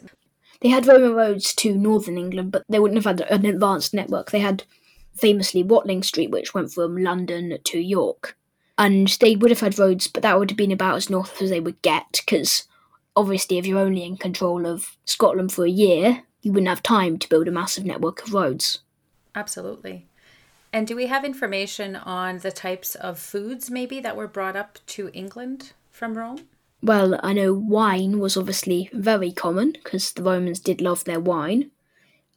[0.60, 4.30] They had Roman roads to northern England, but they wouldn't have had an advanced network.
[4.30, 4.64] They had
[5.14, 8.36] famously Watling Street, which went from London to York
[8.78, 11.50] and they would have had roads, but that would have been about as north as
[11.50, 12.64] they would get, because
[13.14, 17.18] obviously, if you're only in control of Scotland for a year, you wouldn't have time
[17.18, 18.80] to build a massive network of roads.
[19.34, 20.06] Absolutely.
[20.72, 24.78] And do we have information on the types of foods maybe that were brought up
[24.88, 26.46] to England from Rome?
[26.82, 31.70] Well, I know wine was obviously very common because the Romans did love their wine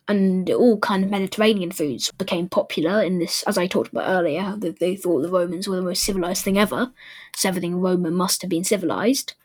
[0.10, 4.56] and all kind of Mediterranean foods became popular in this, as I talked about earlier,
[4.58, 6.92] that they thought the Romans were the most civilized thing ever,
[7.36, 9.36] so everything Roman must have been civilized.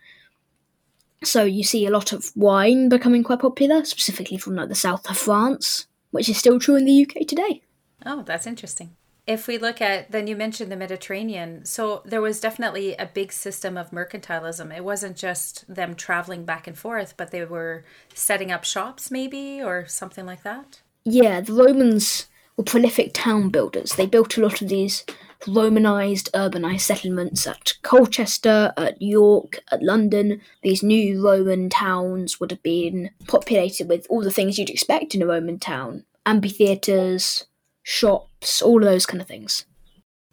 [1.23, 5.09] So you see a lot of wine becoming quite popular, specifically from like the south
[5.09, 7.63] of France, which is still true in the UK today.
[8.05, 8.97] Oh, that's interesting
[9.27, 11.65] if we look at then you mentioned the mediterranean.
[11.65, 14.75] So there was definitely a big system of mercantilism.
[14.75, 19.63] It wasn't just them traveling back and forth but they were setting up shops maybe
[19.63, 20.81] or something like that?
[21.05, 23.95] Yeah the romans were prolific town builders.
[23.95, 25.05] They built a lot of these
[25.47, 30.41] romanized urbanised settlements at Colchester, at York, at London.
[30.63, 35.23] These new Roman towns would have been populated with all the things you'd expect in
[35.23, 36.05] a Roman town.
[36.27, 37.45] Amphitheatres,
[37.83, 38.31] shops,
[38.63, 39.67] all of those kind of things.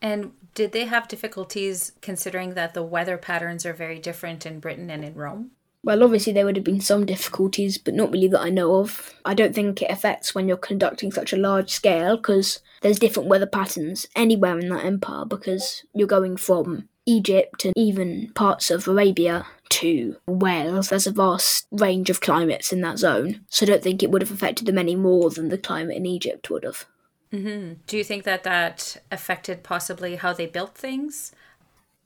[0.01, 4.89] And did they have difficulties considering that the weather patterns are very different in Britain
[4.89, 5.51] and in Rome?
[5.83, 9.15] Well, obviously, there would have been some difficulties, but not really that I know of.
[9.25, 13.29] I don't think it affects when you're conducting such a large scale because there's different
[13.29, 18.87] weather patterns anywhere in that empire because you're going from Egypt and even parts of
[18.87, 20.89] Arabia to Wales.
[20.89, 24.21] There's a vast range of climates in that zone, so I don't think it would
[24.21, 26.85] have affected them any more than the climate in Egypt would have.
[27.33, 27.73] Mm-hmm.
[27.87, 31.31] Do you think that that affected possibly how they built things?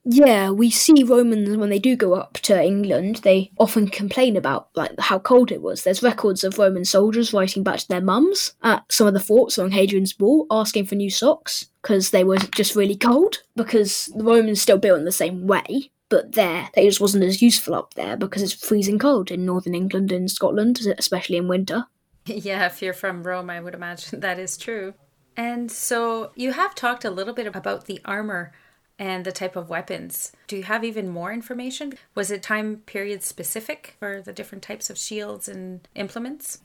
[0.07, 4.69] Yeah, we see Romans when they do go up to England, they often complain about
[4.75, 5.83] like how cold it was.
[5.83, 9.57] There's records of Roman soldiers writing back to their mums at some of the forts
[9.57, 14.23] along Hadrian's Wall asking for new socks because they were just really cold because the
[14.23, 17.95] Romans still built in the same way, but there they just wasn't as useful up
[17.95, 21.85] there because it's freezing cold in northern England and Scotland, especially in winter.
[22.27, 24.95] Yeah, if you're from Rome, I would imagine that is true.
[25.37, 28.53] And so you have talked a little bit about the armor
[28.97, 30.31] and the type of weapons.
[30.47, 31.93] Do you have even more information?
[32.13, 36.61] Was it time period specific for the different types of shields and implements?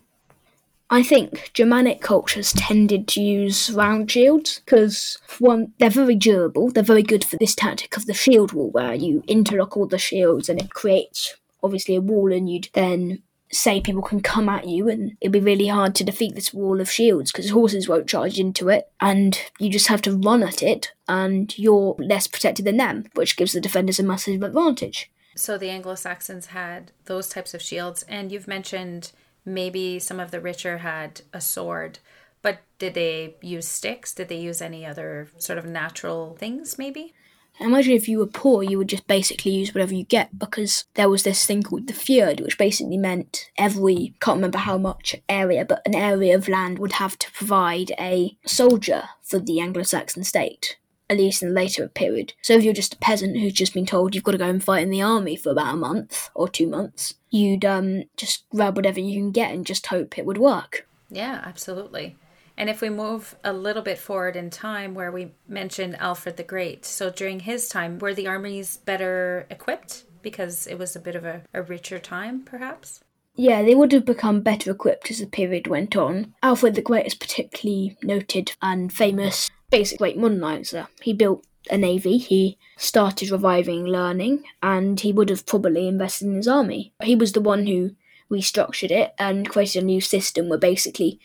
[0.92, 6.70] I think Germanic cultures tended to use round shields because, one, they're very durable.
[6.70, 9.98] They're very good for this tactic of the shield wall, where you interlock all the
[9.98, 14.68] shields and it creates obviously a wall, and you'd then say people can come at
[14.68, 18.08] you and it'd be really hard to defeat this wall of shields because horses won't
[18.08, 22.64] charge into it and you just have to run at it and you're less protected
[22.64, 25.10] than them, which gives the defenders a massive advantage.
[25.36, 29.12] So the Anglo Saxons had those types of shields, and you've mentioned
[29.44, 31.98] maybe some of the richer had a sword.
[32.42, 34.12] But did they use sticks?
[34.12, 37.14] Did they use any other sort of natural things, maybe?
[37.60, 41.10] Imagine if you were poor, you would just basically use whatever you get because there
[41.10, 45.64] was this thing called the fyrd, which basically meant every, can't remember how much area,
[45.66, 50.24] but an area of land would have to provide a soldier for the Anglo Saxon
[50.24, 50.78] state.
[51.10, 52.34] At least in the later period.
[52.40, 54.62] So if you're just a peasant who's just been told you've got to go and
[54.62, 58.76] fight in the army for about a month or two months, you'd um, just grab
[58.76, 60.86] whatever you can get and just hope it would work.
[61.10, 62.16] Yeah, absolutely.
[62.60, 66.42] And if we move a little bit forward in time, where we mentioned Alfred the
[66.42, 71.16] Great, so during his time, were the armies better equipped because it was a bit
[71.16, 73.00] of a, a richer time, perhaps?
[73.34, 76.34] Yeah, they would have become better equipped as the period went on.
[76.42, 80.86] Alfred the Great is particularly noted and famous, basic great modernizer.
[81.00, 86.34] He built a navy, he started reviving learning, and he would have probably invested in
[86.34, 86.92] his army.
[87.02, 87.92] He was the one who
[88.30, 91.18] restructured it and created a new system where basically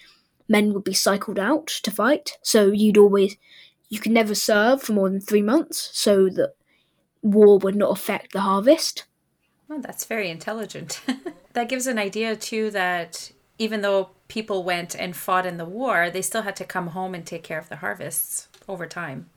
[0.47, 2.37] men would be cycled out to fight.
[2.41, 3.37] So you'd always,
[3.89, 6.55] you could never serve for more than three months so that
[7.21, 9.05] war would not affect the harvest.
[9.67, 11.01] Well, that's very intelligent.
[11.53, 16.09] that gives an idea, too, that even though people went and fought in the war,
[16.09, 19.29] they still had to come home and take care of the harvests over time.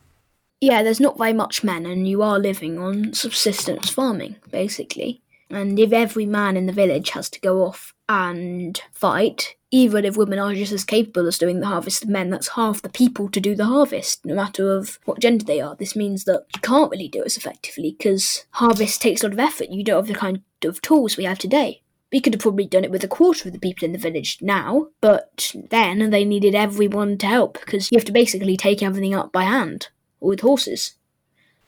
[0.60, 5.22] Yeah, there's not very much men, and you are living on subsistence farming, basically.
[5.50, 10.16] And if every man in the village has to go off and fight, even if
[10.16, 13.28] women are just as capable as doing the harvest as men, that's half the people
[13.28, 15.76] to do the harvest, no matter of what gender they are.
[15.76, 19.34] This means that you can't really do it as effectively because harvest takes a lot
[19.34, 19.68] of effort.
[19.68, 21.82] You don't have the kind of tools we have today.
[22.10, 24.38] We could have probably done it with a quarter of the people in the village
[24.40, 29.14] now, but then they needed everyone to help because you have to basically take everything
[29.14, 29.88] up by hand
[30.20, 30.94] or with horses.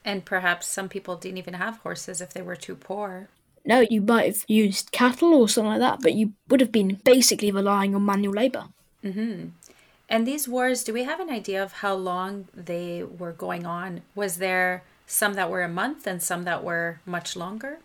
[0.03, 3.29] And perhaps some people didn't even have horses if they were too poor
[3.65, 6.99] no, you might have used cattle or something like that, but you would have been
[7.03, 8.65] basically relying on manual labour.
[9.03, 9.49] Mm-hmm.
[10.09, 14.01] And these wars, do we have an idea of how long they were going on?
[14.13, 17.79] Was there some that were a month and some that were much longer?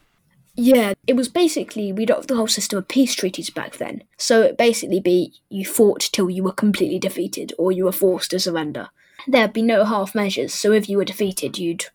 [0.56, 4.02] Yeah, it was basically we'd have the whole system of peace treaties back then.
[4.16, 8.30] So it basically be you fought till you were completely defeated or you were forced
[8.30, 8.88] to surrender.
[9.28, 11.86] There'd be no half measures, so if you were defeated, you'd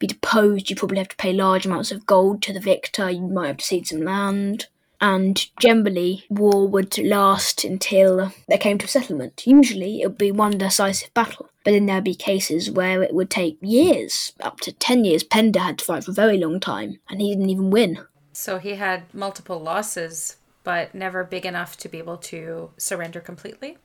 [0.00, 3.28] be deposed, you probably have to pay large amounts of gold to the victor, you
[3.28, 4.66] might have to cede some land.
[5.00, 9.46] And generally, war would last until there came to a settlement.
[9.46, 13.30] Usually, it would be one decisive battle, but then there'd be cases where it would
[13.30, 15.22] take years, up to 10 years.
[15.22, 18.00] Penda had to fight for a very long time, and he didn't even win.
[18.32, 23.78] So he had multiple losses, but never big enough to be able to surrender completely?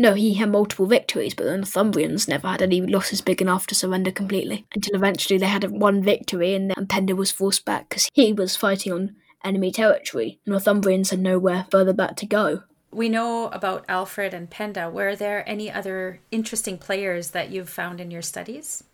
[0.00, 3.74] No, he had multiple victories, but the Northumbrians never had any losses big enough to
[3.74, 4.64] surrender completely.
[4.72, 8.92] Until eventually they had one victory and Penda was forced back because he was fighting
[8.92, 10.38] on enemy territory.
[10.44, 12.62] The Northumbrians had nowhere further back to go.
[12.90, 14.88] We know about Alfred and Penda.
[14.88, 18.84] Were there any other interesting players that you've found in your studies?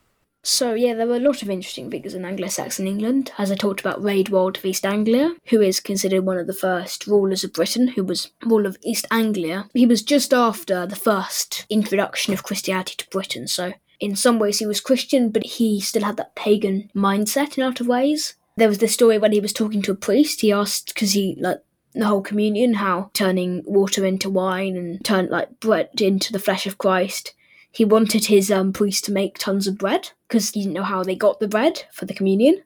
[0.47, 3.33] So, yeah, there were a lot of interesting figures in Anglo Saxon England.
[3.39, 7.07] As I talked about Raedwald of East Anglia, who is considered one of the first
[7.07, 9.71] rulers of Britain, who was ruler of East Anglia.
[9.73, 14.59] He was just after the first introduction of Christianity to Britain, so in some ways
[14.59, 18.35] he was Christian, but he still had that pagan mindset in a lot of ways.
[18.59, 21.39] There was this story when he was talking to a priest, he asked, because he,
[21.41, 21.63] like,
[21.95, 26.67] the whole communion, how turning water into wine and turn like bread into the flesh
[26.67, 27.33] of Christ
[27.75, 31.03] he wanted his um, priest to make tons of bread because he didn't know how
[31.03, 32.63] they got the bread for the communion.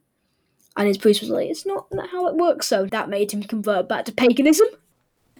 [0.76, 2.66] And his priest was like, it's not how it works.
[2.66, 4.68] So that made him convert back to paganism.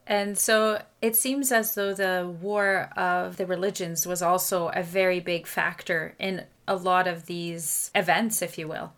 [0.07, 5.21] And so it seems as though the war of the religions was also a very
[5.21, 8.95] big factor in a lot of these events, if you will.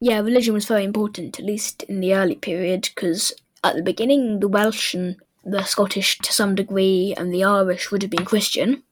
[0.00, 4.40] Yeah, religion was very important, at least in the early period, because at the beginning,
[4.40, 8.82] the Welsh and the Scottish to some degree and the Irish would have been Christian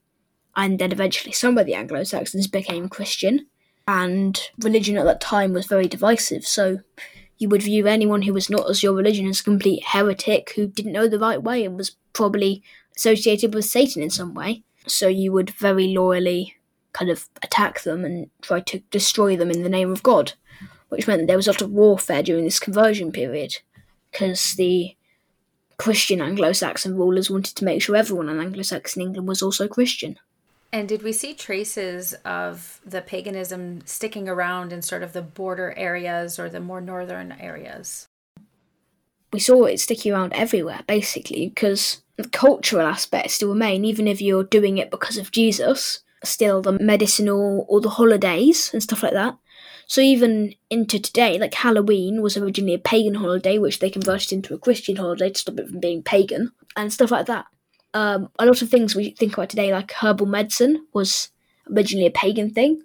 [0.55, 3.47] and then eventually some of the Anglo Saxons became Christian,
[3.87, 6.79] and religion at that time was very divisive, so
[7.37, 10.67] you would view anyone who was not as your religion as a complete heretic who
[10.67, 12.61] didn't know the right way and was probably
[12.95, 14.63] associated with Satan in some way.
[14.85, 16.55] So you would very loyally
[16.93, 20.33] kind of attack them and try to destroy them in the name of God,
[20.89, 23.57] which meant that there was a lot of warfare during this conversion period
[24.11, 24.95] because the
[25.77, 29.67] Christian Anglo Saxon rulers wanted to make sure everyone in Anglo Saxon England was also
[29.67, 30.19] Christian.
[30.73, 35.73] And did we see traces of the paganism sticking around in sort of the border
[35.75, 38.07] areas or the more northern areas?
[39.33, 44.21] We saw it sticking around everywhere, basically, because the cultural aspects still remain, even if
[44.21, 49.13] you're doing it because of Jesus, still the medicinal or the holidays and stuff like
[49.13, 49.37] that.
[49.87, 54.53] So even into today, like Halloween was originally a pagan holiday, which they converted into
[54.53, 57.45] a Christian holiday to stop it from being pagan, and stuff like that
[57.93, 61.29] um, a lot of things we think about today, like herbal medicine, was
[61.71, 62.81] originally a pagan thing,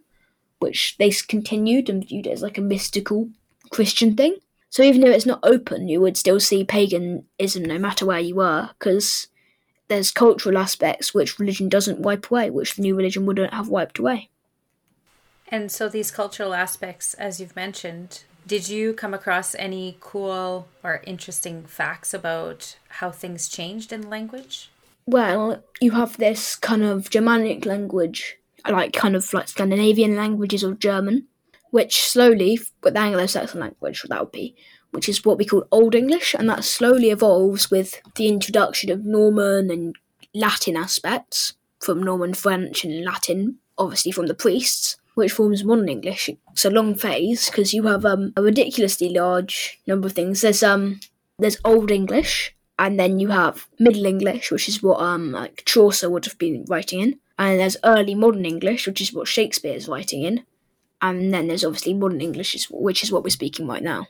[0.58, 3.28] which they continued and viewed as like a mystical
[3.70, 4.36] Christian thing.
[4.70, 8.34] So even though it's not open, you would still see paganism no matter where you
[8.34, 9.28] were, because
[9.88, 13.98] there's cultural aspects which religion doesn't wipe away, which the new religion wouldn't have wiped
[13.98, 14.28] away.
[15.48, 21.02] And so these cultural aspects, as you've mentioned, did you come across any cool or
[21.06, 24.70] interesting facts about how things changed in language?
[25.06, 28.36] Well, you have this kind of Germanic language,
[28.68, 31.28] like kind of like Scandinavian languages or German,
[31.70, 34.56] which slowly, with the Anglo-Saxon language, that would be,
[34.90, 39.04] which is what we call Old English, and that slowly evolves with the introduction of
[39.04, 39.94] Norman and
[40.34, 46.30] Latin aspects from Norman French and Latin, obviously from the priests, which forms modern English.
[46.52, 50.40] It's a long phase because you have um, a ridiculously large number of things.
[50.40, 51.00] There's um,
[51.38, 56.10] there's Old English, and then you have Middle English, which is what um like Chaucer
[56.10, 59.88] would have been writing in, and there's Early Modern English, which is what Shakespeare is
[59.88, 60.44] writing in,
[61.00, 64.08] and then there's obviously Modern English, which is what we're speaking right now.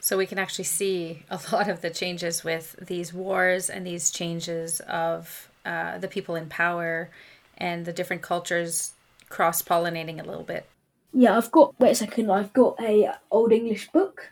[0.00, 4.10] So we can actually see a lot of the changes with these wars and these
[4.10, 7.10] changes of uh, the people in power
[7.58, 8.92] and the different cultures
[9.28, 10.66] cross pollinating a little bit.
[11.12, 11.78] Yeah, I've got.
[11.80, 12.30] Wait a second.
[12.30, 14.30] I've got a Old English book,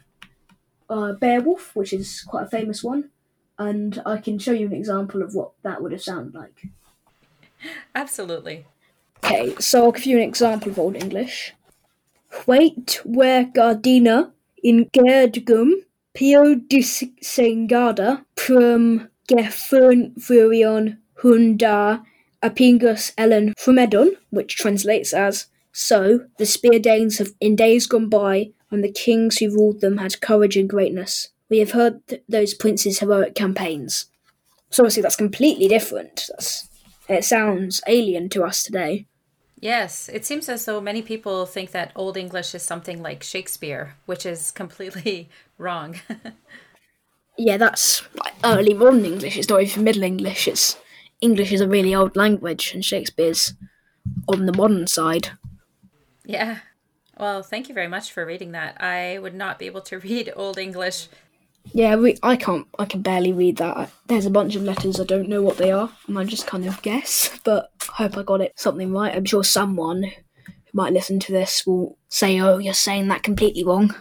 [0.88, 3.10] uh, Beowulf, which is quite a famous one
[3.58, 6.68] and I can show you an example of what that would have sounded like.
[7.94, 8.66] Absolutely.
[9.24, 11.54] Okay, so I'll give you an example of Old English.
[12.46, 14.30] Wait where Gardina
[14.62, 15.72] in Gerdgum
[16.14, 22.02] Pio disengada prum gefurion hunda
[22.42, 28.50] apingus ellen frumedon, which translates as So the Spear Danes have in days gone by,
[28.68, 31.28] when the kings who ruled them had courage and greatness.
[31.50, 34.06] We have heard th- those princes' heroic campaigns.
[34.70, 36.26] So obviously that's completely different.
[36.28, 36.68] That's,
[37.08, 39.06] it sounds alien to us today.
[39.60, 43.96] Yes, it seems as though many people think that Old English is something like Shakespeare,
[44.06, 45.28] which is completely
[45.58, 45.96] wrong.
[47.38, 48.02] yeah, that's
[48.44, 49.36] early modern English.
[49.36, 50.46] It's not even Middle English.
[50.46, 50.76] It's
[51.20, 53.54] English is a really old language, and Shakespeare's
[54.28, 55.30] on the modern side.
[56.24, 56.58] Yeah.
[57.18, 58.80] Well, thank you very much for reading that.
[58.80, 61.08] I would not be able to read Old English
[61.72, 62.66] yeah, we, I can't.
[62.78, 63.90] I can barely read that.
[64.06, 66.66] There's a bunch of letters I don't know what they are, and I just kind
[66.66, 67.38] of guess.
[67.44, 69.14] But I hope I got it something right.
[69.14, 70.12] I'm sure someone who
[70.72, 73.94] might listen to this will say, "Oh, you're saying that completely wrong."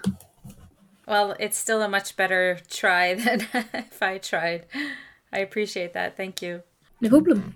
[1.07, 4.65] Well, it's still a much better try than if I tried.
[5.31, 6.17] I appreciate that.
[6.17, 6.63] Thank you.
[6.99, 7.55] No problem.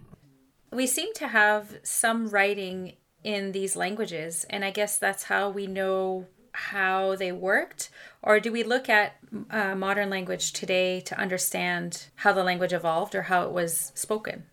[0.72, 2.94] We seem to have some writing
[3.24, 7.90] in these languages, and I guess that's how we know how they worked
[8.22, 9.14] or do we look at
[9.50, 14.44] uh, modern language today to understand how the language evolved or how it was spoken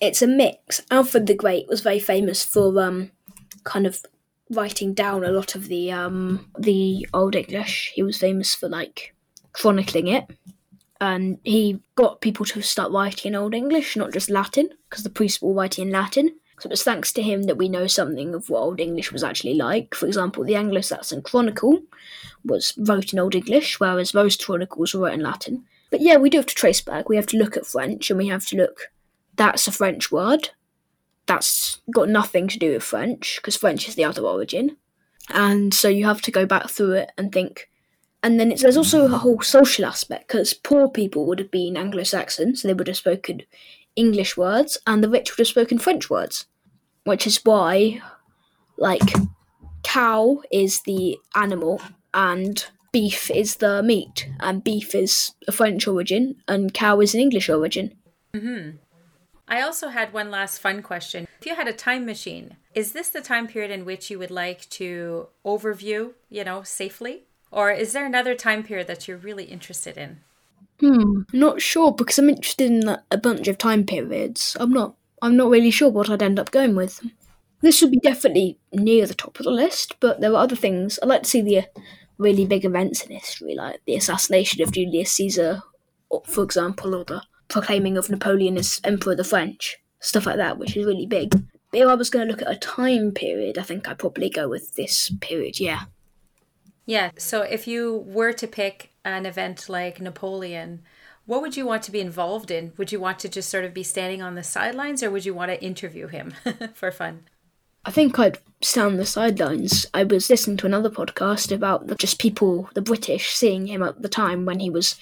[0.00, 3.10] it's a mix alfred the great was very famous for um,
[3.64, 4.02] kind of
[4.52, 7.92] writing down a lot of the um the old English.
[7.94, 9.14] He was famous for like
[9.52, 10.24] chronicling it.
[11.00, 15.10] And he got people to start writing in Old English, not just Latin, because the
[15.10, 16.36] priests were writing in Latin.
[16.62, 19.24] So it was thanks to him that we know something of what Old English was
[19.24, 19.96] actually like.
[19.96, 21.80] For example, the Anglo Saxon Chronicle
[22.44, 25.64] was wrote in Old English, whereas most chronicles were wrote in Latin.
[25.90, 27.08] But yeah, we do have to trace back.
[27.08, 28.92] We have to look at French and we have to look,
[29.34, 30.50] that's a French word.
[31.26, 34.76] That's got nothing to do with French, because French is the other origin.
[35.30, 37.70] And so you have to go back through it and think.
[38.22, 42.04] And then there's also a whole social aspect, because poor people would have been Anglo
[42.04, 43.42] Saxon, so they would have spoken
[43.96, 46.46] English words, and the rich would have spoken French words
[47.04, 48.00] which is why,
[48.76, 49.14] like,
[49.82, 51.80] cow is the animal
[52.14, 57.20] and beef is the meat, and beef is a French origin and cow is an
[57.20, 57.94] English origin.
[58.34, 58.76] Mm-hmm.
[59.48, 61.26] I also had one last fun question.
[61.40, 64.30] If you had a time machine, is this the time period in which you would
[64.30, 67.24] like to overview, you know, safely?
[67.50, 70.20] Or is there another time period that you're really interested in?
[70.80, 74.56] Hmm, not sure because I'm interested in a bunch of time periods.
[74.58, 77.00] I'm not I'm not really sure what I'd end up going with.
[77.60, 80.98] This would be definitely near the top of the list, but there are other things.
[81.00, 81.62] I'd like to see the uh,
[82.18, 85.62] really big events in history, like the assassination of Julius Caesar,
[86.26, 90.58] for example, or the proclaiming of Napoleon as Emperor of the French, stuff like that,
[90.58, 91.30] which is really big.
[91.70, 94.28] But if I was going to look at a time period, I think I'd probably
[94.28, 95.82] go with this period, yeah.
[96.84, 100.82] Yeah, so if you were to pick an event like Napoleon,
[101.26, 102.72] what would you want to be involved in?
[102.76, 105.34] Would you want to just sort of be standing on the sidelines or would you
[105.34, 106.34] want to interview him
[106.74, 107.24] for fun?
[107.84, 109.86] I think I'd stand on the sidelines.
[109.92, 114.02] I was listening to another podcast about the, just people, the British, seeing him at
[114.02, 114.96] the time when he was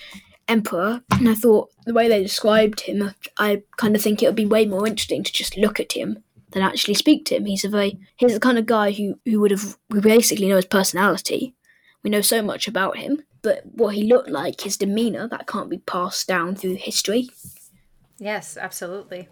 [0.49, 4.35] emperor, and I thought the way they described him, I kind of think it would
[4.35, 7.45] be way more interesting to just look at him than actually speak to him.
[7.45, 10.57] He's a very he's the kind of guy who who would have we basically know
[10.57, 11.55] his personality.
[12.03, 15.71] We know so much about him, but what he looked like, his demeanour, that can't
[15.71, 17.31] be passed down through history.
[18.19, 19.29] Yes, absolutely.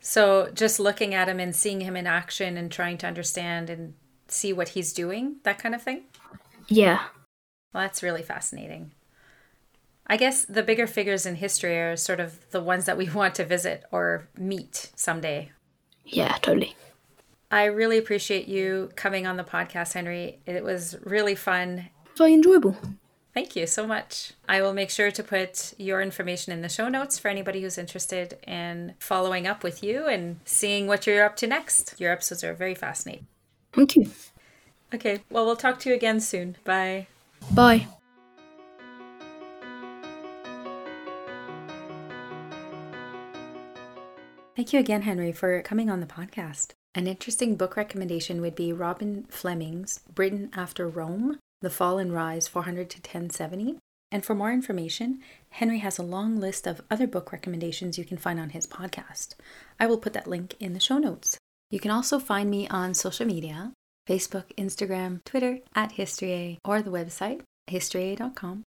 [0.00, 3.94] So just looking at him and seeing him in action and trying to understand and
[4.28, 6.04] see what he's doing, that kind of thing?
[6.68, 7.04] Yeah.
[7.72, 8.92] Well, that's really fascinating.
[10.06, 13.34] I guess the bigger figures in history are sort of the ones that we want
[13.36, 15.52] to visit or meet someday.
[16.04, 16.74] Yeah, totally.
[17.50, 20.40] I really appreciate you coming on the podcast, Henry.
[20.46, 21.90] It was really fun.
[22.16, 22.76] Very enjoyable.
[23.34, 24.32] Thank you so much.
[24.46, 27.78] I will make sure to put your information in the show notes for anybody who's
[27.78, 31.94] interested in following up with you and seeing what you're up to next.
[31.98, 33.26] Your episodes are very fascinating.
[33.72, 34.10] Thank you.
[34.94, 36.56] Okay, well, we'll talk to you again soon.
[36.64, 37.06] Bye.
[37.52, 37.86] Bye.
[44.54, 46.72] Thank you again, Henry, for coming on the podcast.
[46.94, 52.46] An interesting book recommendation would be Robin Fleming's Britain After Rome the Fall and Rise
[52.48, 53.78] 400 to 1070.
[54.10, 58.18] And for more information, Henry has a long list of other book recommendations you can
[58.18, 59.34] find on his podcast.
[59.80, 61.38] I will put that link in the show notes.
[61.70, 63.72] You can also find me on social media
[64.06, 68.64] Facebook, Instagram, Twitter at History or the website history.com.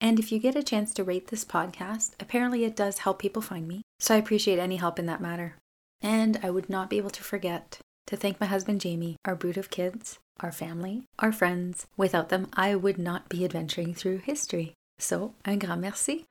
[0.00, 3.42] And if you get a chance to rate this podcast, apparently it does help people
[3.42, 3.82] find me.
[3.98, 5.56] So I appreciate any help in that matter.
[6.00, 9.56] And I would not be able to forget to thank my husband Jamie, our brood
[9.56, 11.86] of kids, our family, our friends.
[11.96, 14.74] Without them, I would not be adventuring through history.
[14.98, 16.26] So, un grand merci.